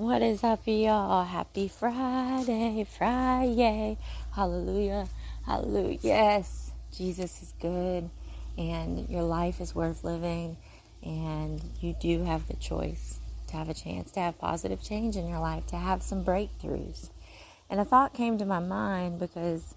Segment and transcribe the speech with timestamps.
[0.00, 1.24] What is up, y'all?
[1.24, 3.98] Happy Friday, Friday.
[4.34, 5.06] Hallelujah,
[5.44, 5.98] hallelujah.
[6.00, 8.08] Yes, Jesus is good,
[8.56, 10.56] and your life is worth living,
[11.02, 15.28] and you do have the choice to have a chance to have positive change in
[15.28, 17.10] your life, to have some breakthroughs.
[17.68, 19.74] And a thought came to my mind because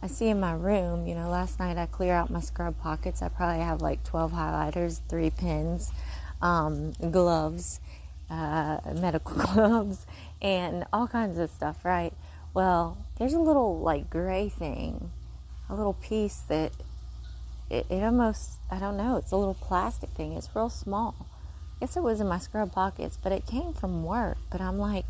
[0.00, 3.20] I see in my room, you know, last night I clear out my scrub pockets.
[3.20, 5.92] I probably have like 12 highlighters, three pens,
[6.40, 7.80] um, gloves,
[8.30, 10.06] uh, medical gloves,
[10.40, 12.12] and all kinds of stuff, right?
[12.52, 15.10] Well, there's a little like gray thing,
[15.68, 16.72] a little piece that
[17.70, 20.32] it, it almost, I don't know, it's a little plastic thing.
[20.34, 21.14] It's real small.
[21.76, 24.38] I guess it was in my scrub pockets, but it came from work.
[24.50, 25.04] But I'm like,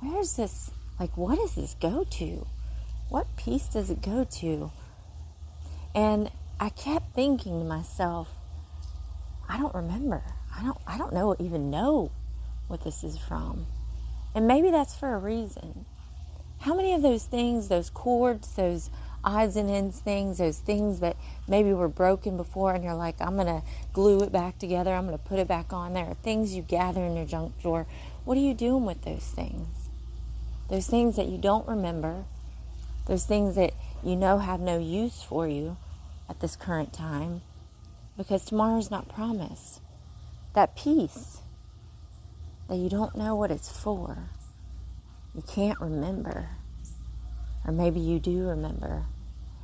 [0.00, 0.70] where's this?
[1.00, 2.46] Like, what does this go to?
[3.14, 4.72] what piece does it go to?
[5.94, 8.28] And I kept thinking to myself,
[9.48, 10.22] I don't remember.
[10.56, 12.10] I don't I don't know even know
[12.68, 13.66] what this is from.
[14.34, 15.84] And maybe that's for a reason.
[16.60, 18.90] How many of those things, those cords, those
[19.22, 21.16] odds and ends things, those things that
[21.48, 25.06] maybe were broken before, and you're like, I'm going to glue it back together, I'm
[25.06, 27.86] going to put it back on there, things you gather in your junk drawer.
[28.24, 29.88] What are you doing with those things?
[30.68, 32.24] Those things that you don't remember,
[33.06, 35.76] those things that you know have no use for you
[36.28, 37.42] at this current time
[38.16, 39.80] because tomorrow's not promised.
[40.54, 41.40] That peace
[42.68, 44.30] that you don't know what it's for,
[45.34, 46.50] you can't remember,
[47.66, 49.04] or maybe you do remember.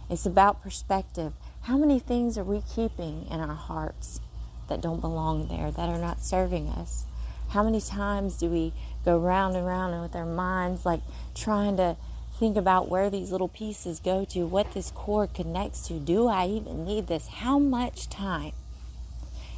[0.08, 1.32] It's about perspective.
[1.62, 4.20] How many things are we keeping in our hearts
[4.68, 7.04] that don't belong there, that are not serving us?
[7.50, 8.72] How many times do we
[9.04, 11.00] go round and round with our minds, like
[11.34, 11.96] trying to
[12.40, 16.00] think about where these little pieces go to, what this cord connects to.
[16.00, 17.28] Do I even need this?
[17.28, 18.52] How much time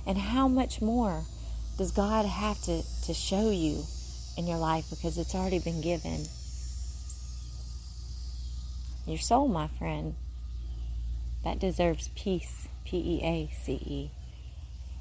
[0.06, 1.24] and how much more
[1.78, 3.84] does God have to, to show you
[4.36, 6.26] in your life because it's already been given?
[9.06, 10.14] Your soul, my friend,
[11.44, 12.68] that deserves peace.
[12.84, 14.10] P E A C E.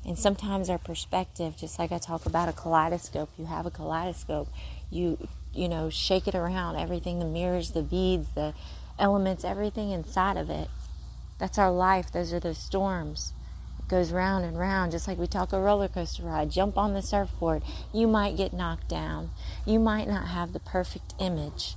[0.05, 4.47] And sometimes our perspective, just like I talk about a kaleidoscope, you have a kaleidoscope,
[4.89, 8.53] you you know, shake it around, everything, the mirrors, the beads, the
[8.97, 10.69] elements, everything inside of it.
[11.39, 12.11] That's our life.
[12.11, 13.33] Those are the storms.
[13.87, 16.49] Goes round and round, just like we talk a roller coaster ride.
[16.49, 17.61] Jump on the surfboard.
[17.93, 19.31] You might get knocked down.
[19.65, 21.75] You might not have the perfect image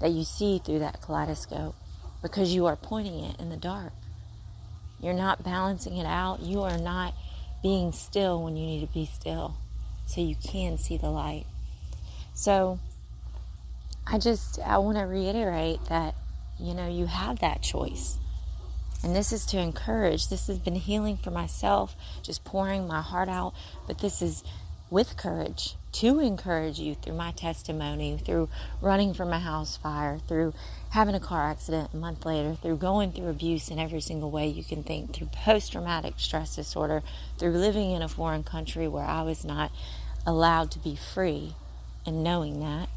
[0.00, 1.74] that you see through that kaleidoscope
[2.22, 3.92] because you are pointing it in the dark.
[5.00, 6.40] You're not balancing it out.
[6.40, 7.14] You are not
[7.62, 9.56] being still when you need to be still
[10.06, 11.46] so you can see the light.
[12.34, 12.78] So
[14.06, 16.14] I just I want to reiterate that
[16.58, 18.18] you know you have that choice.
[19.02, 20.28] And this is to encourage.
[20.28, 23.52] This has been healing for myself, just pouring my heart out,
[23.86, 24.44] but this is
[24.90, 28.48] with courage to encourage you through my testimony, through
[28.80, 30.54] running from a house fire, through
[30.90, 34.46] having a car accident a month later, through going through abuse in every single way
[34.46, 37.02] you can think, through post traumatic stress disorder,
[37.38, 39.72] through living in a foreign country where I was not
[40.26, 41.54] allowed to be free
[42.06, 42.88] and knowing that,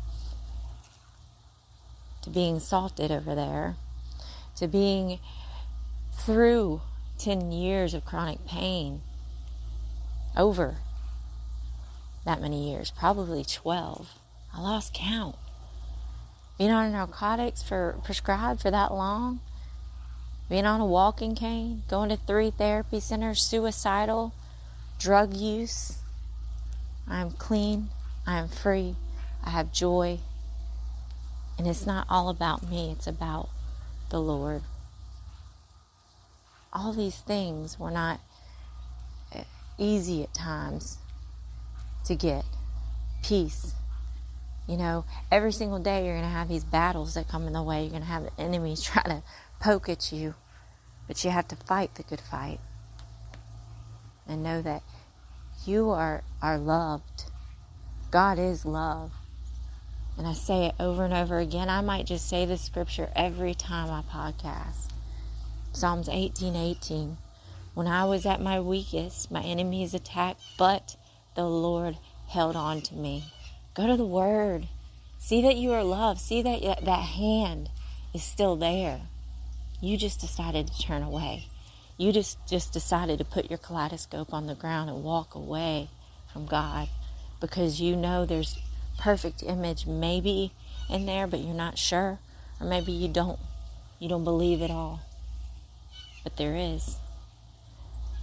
[2.22, 3.76] to being salted over there,
[4.56, 5.20] to being
[6.18, 6.82] through
[7.20, 9.02] 10 years of chronic pain,
[10.36, 10.78] over
[12.26, 14.10] that many years, probably 12.
[14.54, 15.36] I lost count.
[16.58, 19.42] Being on narcotics for prescribed for that long,
[20.50, 24.34] being on a walking cane, going to three therapy centers, suicidal,
[25.00, 26.00] drug use.
[27.08, 27.90] I'm clean.
[28.26, 28.96] I am free.
[29.44, 30.20] I have joy.
[31.58, 33.50] And it's not all about me, it's about
[34.10, 34.62] the Lord.
[36.76, 38.20] All these things were not
[39.34, 39.44] eh,
[39.78, 40.98] easy at times
[42.06, 42.44] to get.
[43.24, 43.74] Peace.
[44.68, 47.64] You know, every single day you're going to have these battles that come in the
[47.64, 47.82] way.
[47.82, 49.24] You're going to have enemies trying to
[49.60, 50.36] poke at you.
[51.08, 52.60] But you have to fight the good fight.
[54.28, 54.84] And know that
[55.66, 57.26] you are, are loved
[58.16, 59.12] God is love.
[60.18, 61.68] And I say it over and over again.
[61.68, 64.95] I might just say this scripture every time I podcast.
[65.76, 67.18] Psalms 18 18.
[67.74, 70.96] When I was at my weakest, my enemies attacked, but
[71.36, 71.98] the Lord
[72.30, 73.26] held on to me.
[73.74, 74.70] Go to the Word.
[75.18, 76.22] See that you are loved.
[76.22, 77.70] See that that hand
[78.14, 79.02] is still there.
[79.82, 81.48] You just decided to turn away.
[81.98, 85.90] You just, just decided to put your kaleidoscope on the ground and walk away
[86.32, 86.88] from God
[87.42, 88.60] because you know there's
[88.98, 90.54] perfect image maybe
[90.90, 92.20] in there, but you're not sure,
[92.62, 93.40] or maybe you don't
[94.00, 95.02] you don't believe it all.
[96.26, 96.98] But there is.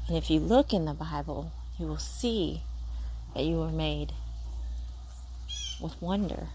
[0.08, 2.62] And if you look in the Bible, you will see
[3.34, 4.12] that you were made
[5.80, 6.48] with wonder,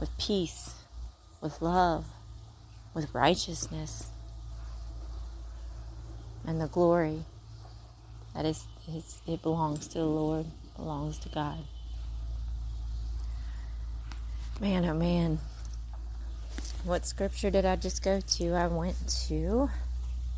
[0.00, 0.74] with peace,
[1.40, 2.06] with love,
[2.94, 4.08] with righteousness,
[6.46, 7.24] and the glory
[8.34, 10.46] that is, is it belongs to the Lord,
[10.76, 11.58] belongs to God.
[14.60, 15.40] Man, oh man.
[16.84, 18.54] What scripture did I just go to?
[18.54, 18.96] I went
[19.28, 19.68] to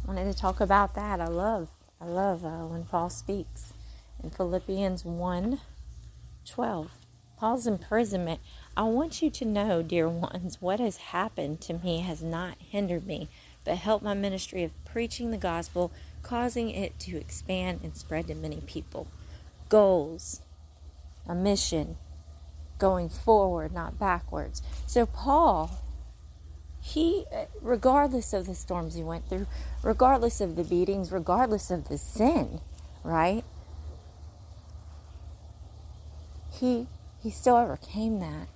[0.06, 1.20] wanted to talk about that.
[1.20, 1.69] I love
[2.00, 3.73] I love uh, when Paul speaks
[4.23, 5.61] in Philippians 1
[6.47, 6.91] 12.
[7.37, 8.41] Paul's imprisonment.
[8.76, 13.06] I want you to know, dear ones, what has happened to me has not hindered
[13.06, 13.29] me,
[13.64, 15.91] but helped my ministry of preaching the gospel,
[16.23, 19.06] causing it to expand and spread to many people.
[19.70, 20.43] Goals,
[21.26, 21.96] a mission,
[22.79, 24.61] going forward, not backwards.
[24.87, 25.81] So, Paul,
[26.90, 29.46] he, uh, regardless of the storms he went through,
[29.82, 32.60] regardless of the beatings, regardless of the sin,
[33.02, 33.44] right?
[36.52, 36.87] He
[37.22, 38.48] he still overcame that.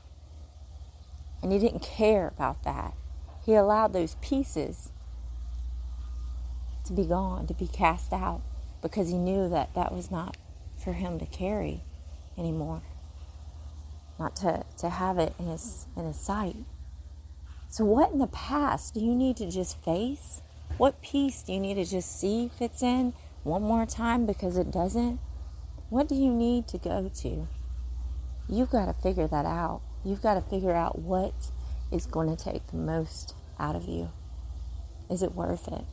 [1.43, 2.95] And he didn't care about that.
[3.45, 4.91] He allowed those pieces
[6.87, 8.41] to be gone, to be cast out,
[8.81, 10.39] because he knew that that was not
[10.83, 11.83] for him to carry
[12.39, 12.83] anymore
[14.19, 16.57] not to, to have it in his, in his sight.
[17.75, 20.43] So, what in the past do you need to just face?
[20.77, 24.71] What piece do you need to just see fits in one more time because it
[24.71, 25.19] doesn't?
[25.91, 27.49] What do you need to go to?
[28.49, 29.81] You've got to figure that out.
[30.05, 31.35] You've got to figure out what
[31.91, 34.13] is going to take the most out of you.
[35.11, 35.85] Is it worth it?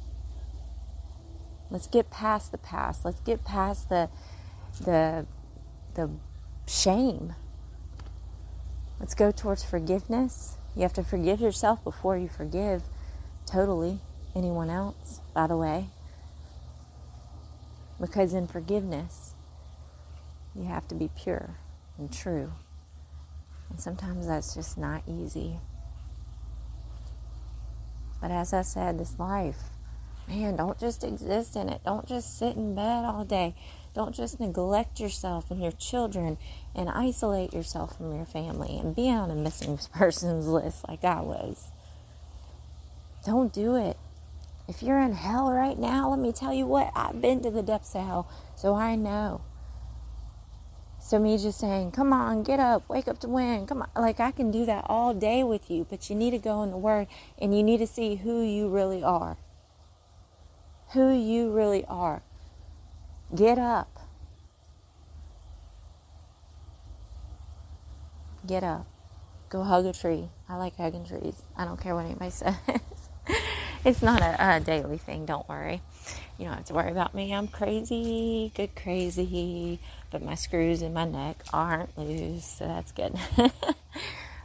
[1.72, 3.04] Let's get past the past.
[3.04, 4.08] Let's get past the
[4.80, 5.26] the
[5.96, 6.12] the
[6.68, 7.34] shame
[9.00, 10.60] Let's go towards forgiveness.
[10.76, 12.84] You have to forgive yourself before you forgive
[13.46, 14.00] totally
[14.36, 15.88] anyone else, by the way.
[18.00, 19.36] Because in forgiveness,
[20.56, 21.58] you have to be pure
[21.98, 22.54] and true.
[23.70, 25.60] And sometimes that's just not easy.
[28.22, 29.58] But as I said, this life,
[30.28, 31.82] man, don't just exist in it.
[31.84, 33.56] Don't just sit in bed all day.
[33.94, 36.38] Don't just neglect yourself and your children
[36.74, 41.22] and isolate yourself from your family and be on a missing persons list like I
[41.22, 41.72] was.
[43.26, 43.98] Don't do it.
[44.68, 47.62] If you're in hell right now, let me tell you what, I've been to the
[47.62, 49.42] depths of hell, so I know.
[51.04, 53.90] So, me just saying, come on, get up, wake up to win, come on.
[54.02, 56.70] Like, I can do that all day with you, but you need to go in
[56.70, 57.08] the Word
[57.40, 59.36] and you need to see who you really are.
[60.94, 62.22] Who you really are.
[63.34, 63.88] Get up.
[68.46, 68.86] Get up.
[69.48, 70.28] Go hug a tree.
[70.50, 71.42] I like hugging trees.
[71.56, 72.56] I don't care what anybody says.
[73.86, 75.82] it's not a, a, daily thing, don't worry.
[76.38, 77.34] You don't have to worry about me.
[77.34, 79.80] I'm crazy, good crazy,
[80.10, 83.16] but my screws in my neck aren't loose, so that's good.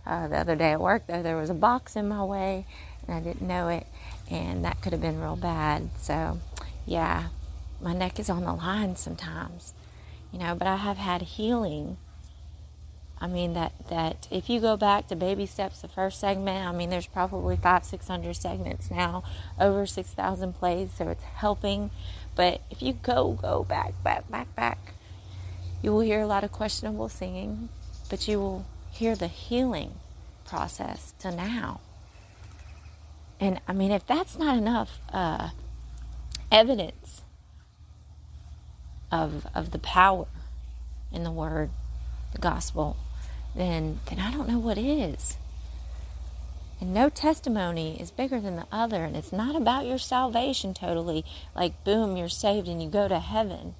[0.06, 2.66] uh, the other day at work, though, there was a box in my way,
[3.06, 3.86] and I didn't know it,
[4.30, 5.88] and that could have been real bad.
[5.98, 6.38] So,
[6.84, 7.28] yeah,
[7.80, 9.74] my neck is on the line sometimes,
[10.32, 11.98] you know, but I have had healing.
[13.18, 16.72] I mean that that if you go back to baby steps, the first segment, I
[16.72, 19.24] mean there's probably five, six hundred segments now,
[19.58, 21.90] over six thousand plays, so it's helping.
[22.34, 24.92] But if you go go back, back, back, back,
[25.82, 27.70] you will hear a lot of questionable singing,
[28.10, 29.94] but you will hear the healing
[30.44, 31.80] process to now.
[33.40, 35.50] And I mean, if that's not enough uh,
[36.50, 37.22] evidence
[39.10, 40.26] of of the power
[41.12, 41.70] in the word,
[42.32, 42.96] the gospel,
[43.54, 45.36] then then I don't know what is.
[46.78, 51.24] And no testimony is bigger than the other, and it's not about your salvation totally.
[51.54, 53.74] Like boom, you're saved and you go to heaven.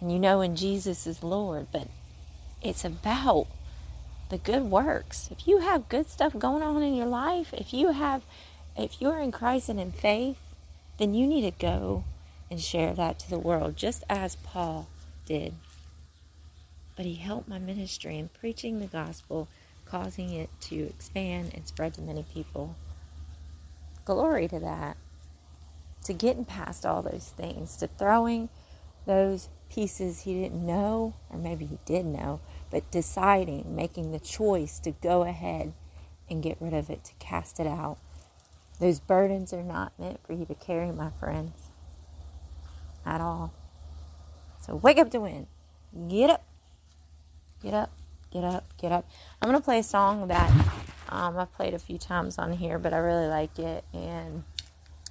[0.00, 1.88] And you know when Jesus is Lord, but
[2.62, 3.46] it's about
[4.28, 5.28] the good works.
[5.30, 8.22] If you have good stuff going on in your life, if you have
[8.76, 10.38] if you're in Christ and in faith,
[10.98, 12.04] then you need to go
[12.50, 14.88] and share that to the world, just as Paul
[15.26, 15.54] did.
[16.96, 19.48] But he helped my ministry in preaching the gospel,
[19.84, 22.76] causing it to expand and spread to many people.
[24.04, 24.96] Glory to that.
[26.04, 28.48] To getting past all those things, to throwing
[29.06, 32.40] those pieces he didn't know, or maybe he did know,
[32.70, 35.72] but deciding, making the choice to go ahead
[36.30, 37.98] and get rid of it, to cast it out.
[38.80, 41.67] Those burdens are not meant for you to carry, my friends
[43.08, 43.52] at all.
[44.60, 45.46] So wake up to win.
[46.08, 46.44] Get up.
[47.62, 47.92] Get up.
[48.32, 48.64] Get up.
[48.80, 49.08] Get up.
[49.42, 50.50] I'm going to play a song that
[51.08, 53.84] um, I've played a few times on here, but I really like it.
[53.94, 54.44] And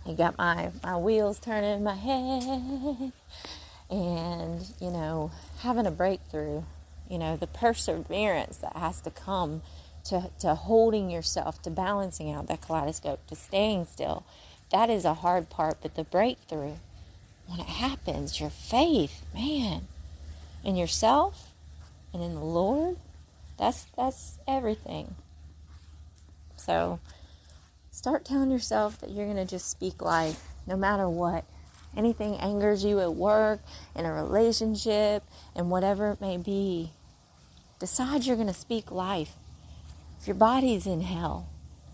[0.07, 3.13] I got my, my wheels turning in my head.
[3.89, 6.63] And, you know, having a breakthrough
[7.09, 9.61] You know, the perseverance that has to come
[10.05, 14.25] to, to holding yourself, to balancing out that kaleidoscope, to staying still.
[14.71, 16.75] That is a hard part, but the breakthrough,
[17.47, 19.87] when it happens, your faith, man,
[20.63, 21.51] in yourself
[22.13, 22.97] and in the Lord,
[23.57, 25.15] that's that's everything.
[26.55, 26.99] So
[27.91, 31.45] start telling yourself that you're going to just speak life no matter what.
[31.95, 33.61] Anything angers you at work,
[33.95, 35.23] in a relationship,
[35.55, 36.91] and whatever it may be,
[37.79, 39.33] decide you're going to speak life.
[40.19, 41.47] If your body's in hell,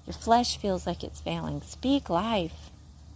[0.06, 2.72] your flesh feels like it's failing, speak life.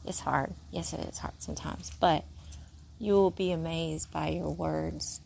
[0.08, 0.54] It's hard.
[0.72, 2.24] Yes, it is hard sometimes, but
[2.98, 5.20] you will be amazed by your words,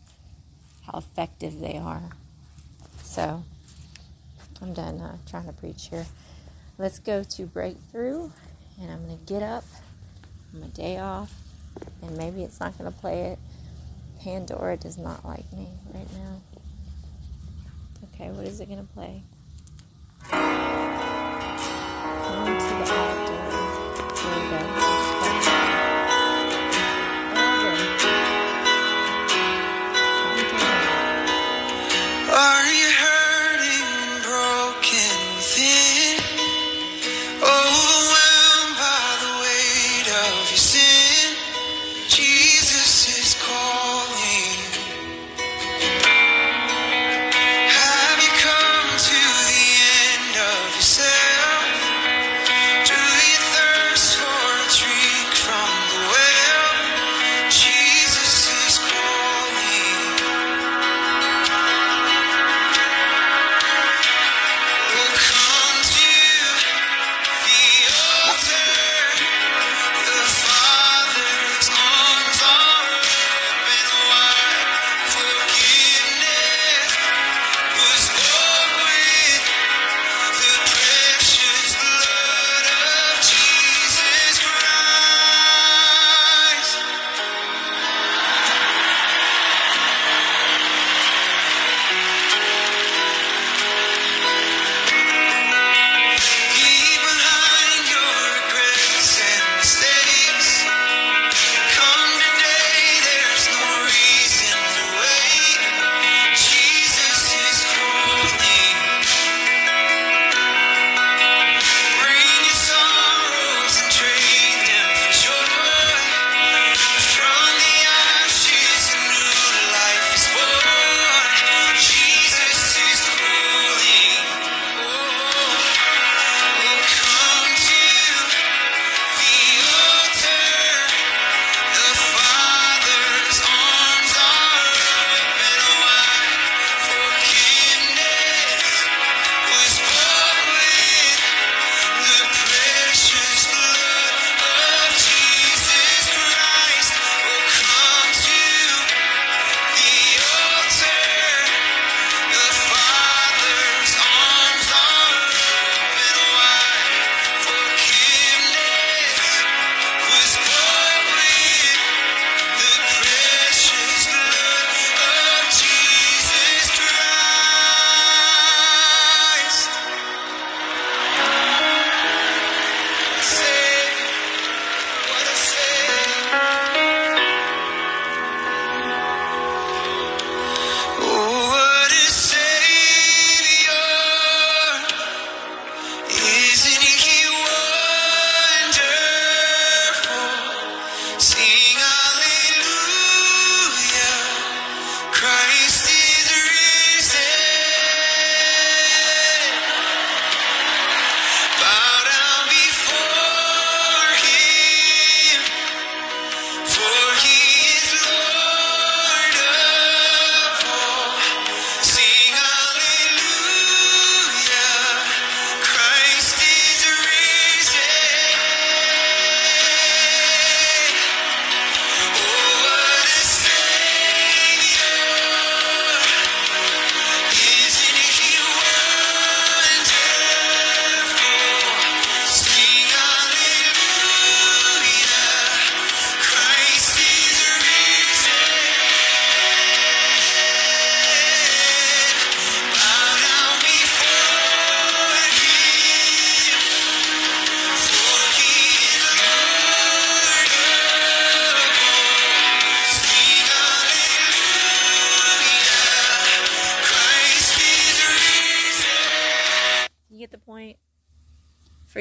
[0.87, 2.09] how effective they are.
[3.03, 3.43] So,
[4.59, 6.07] I'm done uh, trying to preach here.
[6.79, 8.31] Let's go to breakthrough,
[8.81, 9.65] and I'm going to get up
[10.53, 11.31] on my day off,
[12.01, 13.39] and maybe it's not going to play it.
[14.23, 16.41] Pandora does not like me right now.
[18.15, 19.21] Okay, what is it going to play?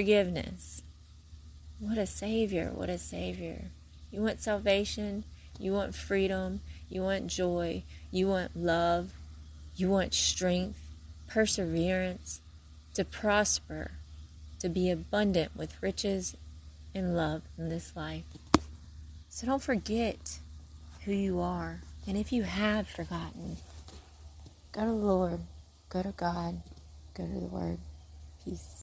[0.00, 0.82] Forgiveness.
[1.78, 2.70] What a Savior.
[2.74, 3.66] What a Savior.
[4.10, 5.24] You want salvation?
[5.58, 6.62] You want freedom?
[6.88, 7.82] You want joy?
[8.10, 9.12] You want love?
[9.76, 10.80] You want strength,
[11.28, 12.40] perseverance,
[12.94, 13.90] to prosper,
[14.60, 16.34] to be abundant with riches
[16.94, 18.24] and love in this life.
[19.28, 20.38] So don't forget
[21.04, 21.80] who you are.
[22.06, 23.58] And if you have forgotten,
[24.72, 25.40] go to the Lord,
[25.90, 26.62] go to God,
[27.12, 27.76] go to the Word.
[28.42, 28.70] Peace.